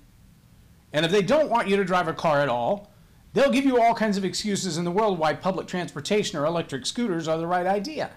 And 0.93 1.05
if 1.05 1.11
they 1.11 1.21
don't 1.21 1.49
want 1.49 1.67
you 1.67 1.77
to 1.77 1.83
drive 1.83 2.07
a 2.07 2.13
car 2.13 2.41
at 2.41 2.49
all, 2.49 2.91
they'll 3.33 3.51
give 3.51 3.65
you 3.65 3.81
all 3.81 3.93
kinds 3.93 4.17
of 4.17 4.25
excuses 4.25 4.77
in 4.77 4.85
the 4.85 4.91
world 4.91 5.19
why 5.19 5.33
public 5.33 5.67
transportation 5.67 6.37
or 6.37 6.45
electric 6.45 6.85
scooters 6.85 7.27
are 7.27 7.37
the 7.37 7.47
right 7.47 7.67
idea. 7.67 8.11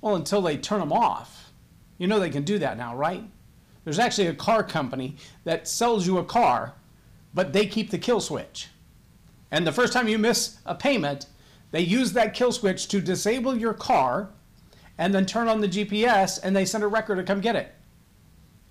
Well, 0.00 0.16
until 0.16 0.42
they 0.42 0.56
turn 0.56 0.80
them 0.80 0.92
off. 0.92 1.52
You 1.98 2.08
know 2.08 2.18
they 2.18 2.30
can 2.30 2.42
do 2.42 2.58
that 2.58 2.76
now, 2.76 2.96
right? 2.96 3.24
There's 3.84 3.98
actually 3.98 4.28
a 4.28 4.34
car 4.34 4.62
company 4.62 5.16
that 5.44 5.68
sells 5.68 6.06
you 6.06 6.18
a 6.18 6.24
car, 6.24 6.74
but 7.34 7.52
they 7.52 7.66
keep 7.66 7.90
the 7.90 7.98
kill 7.98 8.20
switch. 8.20 8.68
And 9.50 9.66
the 9.66 9.72
first 9.72 9.92
time 9.92 10.08
you 10.08 10.18
miss 10.18 10.58
a 10.64 10.74
payment, 10.74 11.26
they 11.72 11.80
use 11.80 12.12
that 12.12 12.34
kill 12.34 12.52
switch 12.52 12.86
to 12.88 13.00
disable 13.00 13.56
your 13.56 13.74
car 13.74 14.30
and 14.98 15.12
then 15.12 15.26
turn 15.26 15.48
on 15.48 15.60
the 15.60 15.68
GPS 15.68 16.38
and 16.42 16.54
they 16.54 16.64
send 16.64 16.84
a 16.84 16.86
wrecker 16.86 17.16
to 17.16 17.24
come 17.24 17.40
get 17.40 17.56
it. 17.56 17.74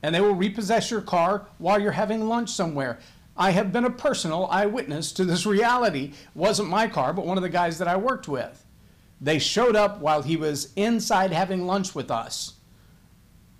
And 0.03 0.15
they 0.15 0.21
will 0.21 0.35
repossess 0.35 0.89
your 0.89 1.01
car 1.01 1.47
while 1.57 1.79
you're 1.79 1.91
having 1.91 2.27
lunch 2.27 2.49
somewhere. 2.51 2.99
I 3.35 3.51
have 3.51 3.73
been 3.73 3.85
a 3.85 3.89
personal 3.89 4.47
eyewitness 4.47 5.11
to 5.13 5.25
this 5.25 5.45
reality. 5.45 6.13
Wasn't 6.35 6.69
my 6.69 6.87
car, 6.87 7.11
but 7.11 7.25
one 7.25 7.37
of 7.37 7.43
the 7.43 7.49
guys 7.49 7.79
that 7.79 7.87
I 7.87 7.97
worked 7.97 8.27
with. 8.27 8.65
They 9.19 9.39
showed 9.39 9.75
up 9.75 9.99
while 9.99 10.21
he 10.21 10.37
was 10.37 10.71
inside 10.75 11.31
having 11.31 11.65
lunch 11.67 11.93
with 11.93 12.09
us. 12.09 12.53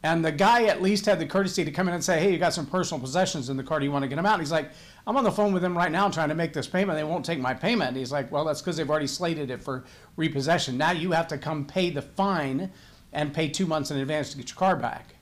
And 0.04 0.26
the 0.26 0.32
guy 0.32 0.64
at 0.66 0.82
least 0.82 1.06
had 1.06 1.20
the 1.20 1.28
courtesy 1.28 1.64
to 1.64 1.72
come 1.72 1.88
in 1.88 1.94
and 1.94 2.04
say, 2.04 2.20
Hey, 2.20 2.32
you 2.32 2.40
got 2.40 2.54
some 2.54 2.66
personal 2.66 3.00
possessions 3.00 3.50
in 3.50 3.58
the 3.58 3.64
car. 3.64 3.80
Do 3.80 3.86
you 3.86 3.92
want 3.92 4.04
to 4.04 4.10
get 4.10 4.16
them 4.16 4.26
out? 4.26 4.34
And 4.34 4.42
he's 4.42 4.52
like, 4.52 4.72
I'm 5.08 5.18
on 5.18 5.24
the 5.24 5.32
phone 5.32 5.54
with 5.54 5.62
them 5.62 5.76
right 5.76 5.92
now 5.92 6.10
trying 6.10 6.30
to 6.30 6.36
make 6.36 6.54
this 6.54 6.68
payment. 6.68 6.98
They 6.98 7.04
won't 7.04 7.26
take 7.26 7.40
my 7.40 7.54
payment. 7.54 7.98
He's 7.98 8.12
like, 8.12 8.32
Well, 8.32 8.46
that's 8.46 8.62
because 8.62 8.78
they've 8.78 8.90
already 8.90 9.08
slated 9.08 9.50
it 9.50 9.62
for 9.62 9.84
repossession. 10.16 10.78
Now 10.78 10.92
you 10.92 11.12
have 11.12 11.28
to 11.30 11.38
come 11.38 11.66
pay 11.66 11.90
the 11.90 12.02
fine 12.02 12.72
and 13.14 13.34
pay 13.34 13.50
two 13.50 13.66
months 13.66 13.92
in 13.92 13.98
advance 13.98 14.32
to 14.32 14.38
get 14.38 14.50
your 14.50 14.58
car 14.58 14.76
back. 14.76 15.16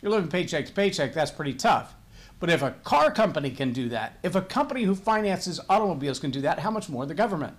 You're 0.00 0.12
living 0.12 0.28
paycheck 0.28 0.66
to 0.66 0.72
paycheck, 0.72 1.12
that's 1.12 1.30
pretty 1.30 1.54
tough. 1.54 1.94
But 2.40 2.50
if 2.50 2.62
a 2.62 2.72
car 2.84 3.10
company 3.10 3.50
can 3.50 3.72
do 3.72 3.88
that, 3.90 4.18
if 4.22 4.34
a 4.34 4.42
company 4.42 4.82
who 4.82 4.94
finances 4.94 5.60
automobiles 5.68 6.18
can 6.18 6.30
do 6.30 6.40
that, 6.42 6.58
how 6.58 6.70
much 6.70 6.88
more 6.88 7.06
the 7.06 7.14
government? 7.14 7.56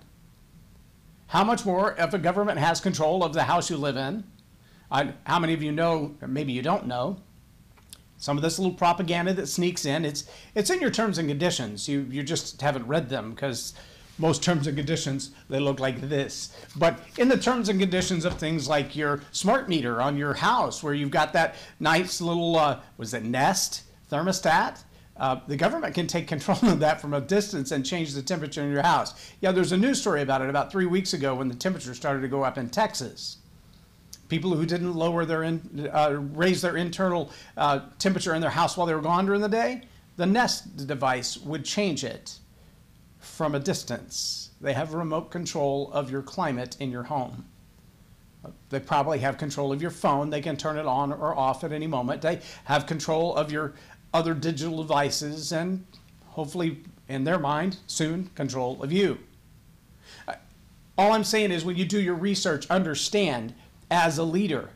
How 1.28 1.42
much 1.42 1.64
more 1.66 1.96
if 1.98 2.14
a 2.14 2.18
government 2.18 2.58
has 2.58 2.80
control 2.80 3.24
of 3.24 3.32
the 3.32 3.44
house 3.44 3.68
you 3.68 3.76
live 3.76 3.96
in? 3.96 4.24
I, 4.90 5.14
how 5.24 5.40
many 5.40 5.54
of 5.54 5.62
you 5.62 5.72
know, 5.72 6.14
maybe 6.24 6.52
you 6.52 6.62
don't 6.62 6.86
know, 6.86 7.20
some 8.18 8.36
of 8.36 8.42
this 8.42 8.58
little 8.58 8.74
propaganda 8.74 9.32
that 9.34 9.46
sneaks 9.46 9.84
in, 9.84 10.04
it's, 10.04 10.24
it's 10.54 10.70
in 10.70 10.80
your 10.80 10.90
terms 10.90 11.18
and 11.18 11.28
conditions. 11.28 11.88
You, 11.88 12.06
you 12.10 12.22
just 12.22 12.60
haven't 12.60 12.86
read 12.86 13.08
them 13.08 13.30
because 13.30 13.74
most 14.18 14.42
terms 14.42 14.66
and 14.66 14.76
conditions, 14.76 15.30
they 15.48 15.60
look 15.60 15.78
like 15.78 16.00
this. 16.00 16.56
But 16.76 16.98
in 17.18 17.28
the 17.28 17.36
terms 17.36 17.68
and 17.68 17.78
conditions 17.78 18.24
of 18.24 18.34
things 18.34 18.68
like 18.68 18.96
your 18.96 19.20
smart 19.32 19.68
meter 19.68 20.00
on 20.00 20.16
your 20.16 20.34
house, 20.34 20.82
where 20.82 20.94
you've 20.94 21.10
got 21.10 21.32
that 21.34 21.56
nice 21.80 22.20
little, 22.20 22.56
uh, 22.56 22.80
was 22.96 23.12
it 23.12 23.24
Nest 23.24 23.82
thermostat? 24.10 24.82
Uh, 25.18 25.40
the 25.46 25.56
government 25.56 25.94
can 25.94 26.06
take 26.06 26.26
control 26.28 26.58
of 26.62 26.80
that 26.80 27.00
from 27.00 27.14
a 27.14 27.20
distance 27.20 27.70
and 27.72 27.84
change 27.84 28.14
the 28.14 28.22
temperature 28.22 28.62
in 28.62 28.70
your 28.70 28.82
house. 28.82 29.32
Yeah, 29.40 29.52
there's 29.52 29.72
a 29.72 29.76
news 29.76 30.00
story 30.00 30.22
about 30.22 30.42
it 30.42 30.48
about 30.48 30.72
three 30.72 30.86
weeks 30.86 31.12
ago 31.12 31.34
when 31.34 31.48
the 31.48 31.54
temperature 31.54 31.94
started 31.94 32.20
to 32.20 32.28
go 32.28 32.42
up 32.42 32.58
in 32.58 32.68
Texas 32.68 33.38
people 34.28 34.54
who 34.54 34.66
didn't 34.66 34.94
lower 34.94 35.24
their 35.24 35.42
in, 35.42 35.90
uh, 35.92 36.16
raise 36.32 36.62
their 36.62 36.76
internal 36.76 37.30
uh, 37.56 37.80
temperature 37.98 38.34
in 38.34 38.40
their 38.40 38.50
house 38.50 38.76
while 38.76 38.86
they 38.86 38.94
were 38.94 39.00
gone 39.00 39.26
during 39.26 39.40
the 39.40 39.48
day, 39.48 39.82
the 40.16 40.26
Nest 40.26 40.86
device 40.86 41.36
would 41.38 41.64
change 41.64 42.04
it 42.04 42.38
from 43.18 43.54
a 43.54 43.60
distance. 43.60 44.50
They 44.60 44.72
have 44.72 44.94
remote 44.94 45.30
control 45.30 45.90
of 45.92 46.10
your 46.10 46.22
climate 46.22 46.76
in 46.80 46.90
your 46.90 47.02
home. 47.04 47.44
They 48.70 48.80
probably 48.80 49.18
have 49.18 49.38
control 49.38 49.72
of 49.72 49.82
your 49.82 49.90
phone. 49.90 50.30
They 50.30 50.40
can 50.40 50.56
turn 50.56 50.78
it 50.78 50.86
on 50.86 51.12
or 51.12 51.34
off 51.36 51.64
at 51.64 51.72
any 51.72 51.86
moment. 51.86 52.22
They 52.22 52.40
have 52.64 52.86
control 52.86 53.34
of 53.34 53.50
your 53.50 53.74
other 54.14 54.34
digital 54.34 54.82
devices 54.82 55.52
and 55.52 55.84
hopefully, 56.24 56.78
in 57.08 57.24
their 57.24 57.38
mind, 57.38 57.78
soon 57.86 58.30
control 58.34 58.82
of 58.82 58.92
you. 58.92 59.18
All 60.98 61.12
I'm 61.12 61.24
saying 61.24 61.50
is 61.50 61.64
when 61.64 61.76
you 61.76 61.84
do 61.84 62.00
your 62.00 62.14
research, 62.14 62.66
understand 62.70 63.54
as 63.90 64.18
a 64.18 64.24
leader. 64.24 64.70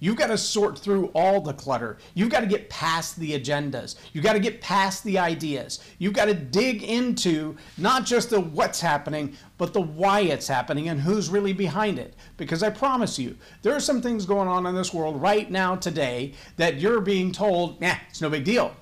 You've 0.00 0.16
got 0.16 0.28
to 0.28 0.38
sort 0.38 0.78
through 0.78 1.06
all 1.06 1.40
the 1.40 1.52
clutter. 1.52 1.98
You've 2.14 2.30
got 2.30 2.40
to 2.40 2.46
get 2.46 2.70
past 2.70 3.16
the 3.16 3.38
agendas. 3.38 3.96
You've 4.12 4.22
got 4.22 4.34
to 4.34 4.38
get 4.38 4.60
past 4.60 5.02
the 5.02 5.18
ideas. 5.18 5.80
You've 5.98 6.12
got 6.12 6.26
to 6.26 6.34
dig 6.34 6.84
into 6.84 7.56
not 7.76 8.06
just 8.06 8.30
the 8.30 8.40
what's 8.40 8.80
happening, 8.80 9.36
but 9.56 9.72
the 9.72 9.80
why 9.80 10.20
it's 10.20 10.46
happening 10.46 10.88
and 10.88 11.00
who's 11.00 11.28
really 11.28 11.52
behind 11.52 11.98
it. 11.98 12.14
Because 12.36 12.62
I 12.62 12.70
promise 12.70 13.18
you, 13.18 13.36
there 13.62 13.74
are 13.74 13.80
some 13.80 14.00
things 14.00 14.24
going 14.24 14.46
on 14.46 14.66
in 14.66 14.74
this 14.74 14.94
world 14.94 15.20
right 15.20 15.50
now 15.50 15.74
today 15.74 16.34
that 16.56 16.78
you're 16.78 17.00
being 17.00 17.32
told, 17.32 17.80
nah, 17.80 17.94
it's 18.08 18.20
no 18.20 18.30
big 18.30 18.44
deal. 18.44 18.76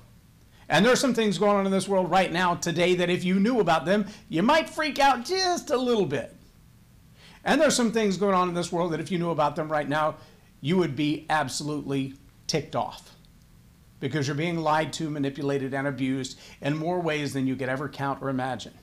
And 0.69 0.85
there 0.85 0.93
are 0.93 0.97
some 0.97 1.13
things 1.13 1.39
going 1.39 1.55
on 1.55 1.65
in 1.65 1.71
this 1.71 1.87
world 1.87 2.11
right 2.11 2.31
now 2.31 2.53
today 2.53 2.93
that 2.95 3.09
if 3.09 3.23
you 3.23 3.39
knew 3.39 3.59
about 3.59 3.85
them, 3.85 4.05
you 4.29 4.43
might 4.43 4.69
freak 4.69 4.99
out 4.99 5.25
just 5.25 5.71
a 5.71 5.77
little 5.77 6.05
bit. 6.05 6.36
And 7.47 7.61
there's 7.61 7.77
some 7.77 7.93
things 7.93 8.17
going 8.17 8.35
on 8.35 8.49
in 8.49 8.55
this 8.55 8.73
world 8.73 8.91
that 8.91 8.99
if 8.99 9.09
you 9.09 9.17
knew 9.17 9.29
about 9.29 9.55
them 9.55 9.71
right 9.71 9.87
now, 9.87 10.17
you 10.59 10.75
would 10.75 10.97
be 10.97 11.25
absolutely 11.29 12.13
ticked 12.45 12.75
off 12.75 13.15
because 14.01 14.27
you're 14.27 14.35
being 14.35 14.57
lied 14.57 14.91
to, 14.93 15.09
manipulated, 15.09 15.73
and 15.73 15.87
abused 15.87 16.37
in 16.61 16.75
more 16.75 16.99
ways 16.99 17.31
than 17.31 17.47
you 17.47 17.55
could 17.55 17.69
ever 17.69 17.87
count 17.87 18.21
or 18.21 18.27
imagine. 18.27 18.73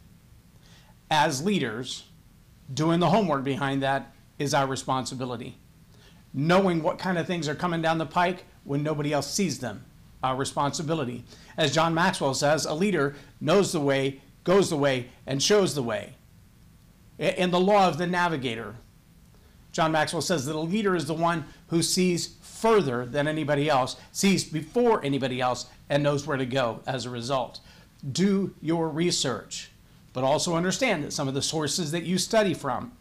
As 1.11 1.45
leaders, 1.45 2.05
doing 2.73 3.01
the 3.01 3.11
homework 3.11 3.45
behind 3.45 3.83
that 3.83 4.15
is 4.39 4.55
our 4.55 4.67
responsibility. 4.67 5.59
Knowing 6.33 6.83
what 6.83 6.99
kind 6.99 7.19
of 7.19 7.27
things 7.27 7.47
are 7.47 7.55
coming 7.55 7.83
down 7.83 7.99
the 7.99 8.07
pike 8.07 8.45
when 8.65 8.83
nobody 8.83 9.13
else 9.13 9.31
sees 9.31 9.59
them, 9.59 9.85
our 10.23 10.37
responsibility. 10.37 11.23
As 11.59 11.75
John 11.75 11.93
Maxwell 11.93 12.33
says, 12.33 12.65
a 12.65 12.73
leader 12.73 13.15
knows 13.43 13.73
the 13.73 13.81
way, 13.81 14.23
goes 14.43 14.71
the 14.71 14.77
way, 14.79 15.11
and 15.27 15.43
shows 15.43 15.75
the 15.75 15.83
way 15.83 16.15
in 17.19 17.51
the 17.51 17.61
law 17.61 17.89
of 17.89 17.99
the 17.99 18.07
navigator. 18.07 18.77
John 19.73 19.93
Maxwell 19.93 20.23
says 20.23 20.47
that 20.47 20.55
a 20.55 20.61
leader 20.61 20.95
is 20.95 21.07
the 21.07 21.15
one 21.15 21.45
who 21.69 21.83
sees 21.83 22.37
further 22.41 23.05
than 23.05 23.27
anybody 23.27 23.69
else, 23.69 23.97
sees 24.13 24.45
before 24.45 25.05
anybody 25.05 25.41
else, 25.41 25.67
and 25.89 26.03
knows 26.03 26.27
where 26.27 26.37
to 26.37 26.47
go 26.47 26.81
as 26.87 27.05
a 27.05 27.11
result. 27.11 27.61
Do 28.11 28.55
your 28.61 28.89
research, 28.89 29.71
but 30.13 30.25
also 30.25 30.55
understand 30.55 31.05
that 31.05 31.13
some 31.13 31.29
of 31.29 31.35
the 31.35 31.43
sources 31.43 31.91
that 31.91 32.05
you 32.05 32.19
study 32.19 32.55
from 32.55 32.93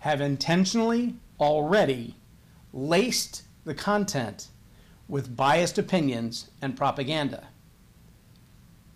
have 0.00 0.20
intentionally 0.20 1.14
already 1.40 2.16
laced 2.72 3.42
the 3.64 3.74
content 3.74 4.48
with 5.08 5.36
biased 5.36 5.78
opinions 5.78 6.50
and 6.60 6.76
propaganda. 6.76 7.48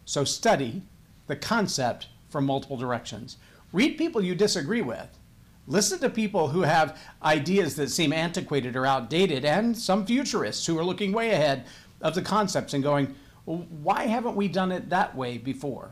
So 0.05 0.25
study 0.25 0.83
the 1.27 1.37
concept 1.37 2.09
from 2.29 2.45
multiple 2.45 2.77
directions. 2.77 3.37
Read 3.73 3.99
people 3.99 4.23
you 4.23 4.35
disagree 4.35 4.83
with. 4.83 5.19
Listen 5.67 5.99
to 5.99 6.09
people 6.09 6.49
who 6.49 6.63
have 6.63 6.99
ideas 7.23 7.77
that 7.77 7.91
seem 7.91 8.13
antiquated 8.13 8.75
or 8.75 8.87
outdated, 8.87 9.45
and 9.45 9.77
some 9.77 10.07
futurists 10.07 10.65
who 10.65 10.79
are 10.79 10.85
looking 10.85 11.13
way 11.13 11.31
ahead 11.31 11.67
of 12.01 12.15
the 12.15 12.23
concepts 12.23 12.73
and 12.73 12.83
going, 12.83 13.15
well, 13.45 13.67
why 13.83 14.07
haven't 14.07 14.37
we 14.37 14.49
done 14.49 14.73
it 14.73 14.89
that 14.89 15.15
way 15.15 15.37
before? 15.37 15.91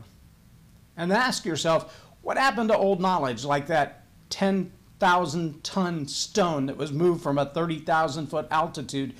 And 0.95 1.11
then 1.11 1.19
ask 1.19 1.45
yourself, 1.45 2.03
what 2.23 2.37
happened 2.37 2.69
to 2.69 2.77
old 2.77 2.99
knowledge 2.99 3.45
like 3.45 3.67
that 3.67 4.05
10,000 4.31 5.63
ton 5.63 6.07
stone 6.07 6.65
that 6.65 6.77
was 6.77 6.91
moved 6.91 7.21
from 7.21 7.37
a 7.37 7.45
30,000 7.45 8.27
foot 8.27 8.47
altitude 8.49 9.13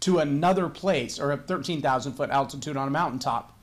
to 0.00 0.18
another 0.18 0.68
place, 0.68 1.20
or 1.20 1.30
a 1.30 1.36
13,000 1.36 2.14
foot 2.14 2.30
altitude 2.30 2.76
on 2.76 2.88
a 2.88 2.90
mountaintop, 2.90 3.56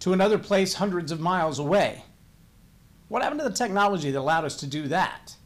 to 0.00 0.14
another 0.14 0.38
place 0.38 0.72
hundreds 0.72 1.12
of 1.12 1.20
miles 1.20 1.58
away? 1.58 2.02
What 3.08 3.22
happened 3.22 3.40
to 3.40 3.48
the 3.48 3.54
technology 3.54 4.10
that 4.10 4.18
allowed 4.18 4.44
us 4.44 4.56
to 4.56 4.66
do 4.66 4.88
that? 4.88 5.36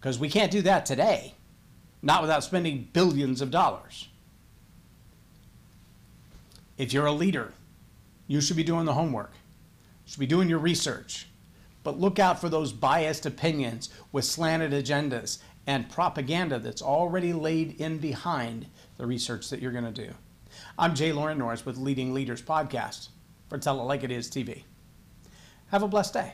Because 0.00 0.18
we 0.18 0.28
can't 0.28 0.50
do 0.50 0.62
that 0.62 0.86
today, 0.86 1.34
not 2.02 2.22
without 2.22 2.42
spending 2.42 2.88
billions 2.92 3.40
of 3.40 3.50
dollars. 3.50 4.08
If 6.78 6.92
you're 6.92 7.06
a 7.06 7.12
leader, 7.12 7.52
you 8.26 8.40
should 8.40 8.56
be 8.56 8.64
doing 8.64 8.86
the 8.86 8.94
homework. 8.94 9.32
You 10.06 10.12
should 10.12 10.20
be 10.20 10.26
doing 10.26 10.48
your 10.48 10.58
research. 10.58 11.26
But 11.82 12.00
look 12.00 12.18
out 12.18 12.40
for 12.40 12.48
those 12.48 12.72
biased 12.72 13.26
opinions 13.26 13.90
with 14.12 14.24
slanted 14.24 14.72
agendas 14.72 15.38
and 15.66 15.90
propaganda 15.90 16.58
that's 16.58 16.82
already 16.82 17.32
laid 17.32 17.80
in 17.80 17.98
behind 17.98 18.66
the 18.96 19.06
research 19.06 19.50
that 19.50 19.60
you're 19.60 19.72
going 19.72 19.92
to 19.92 20.06
do. 20.06 20.12
I'm 20.78 20.94
J 20.94 21.12
Loren 21.12 21.38
Norris 21.38 21.64
with 21.64 21.76
Leading 21.76 22.12
Leaders 22.12 22.42
Podcast 22.42 23.08
for 23.48 23.58
Tell 23.58 23.80
It 23.80 23.84
Like 23.84 24.02
It 24.02 24.10
Is 24.10 24.28
TV. 24.28 24.64
Have 25.68 25.82
a 25.82 25.88
blessed 25.88 26.14
day. 26.14 26.32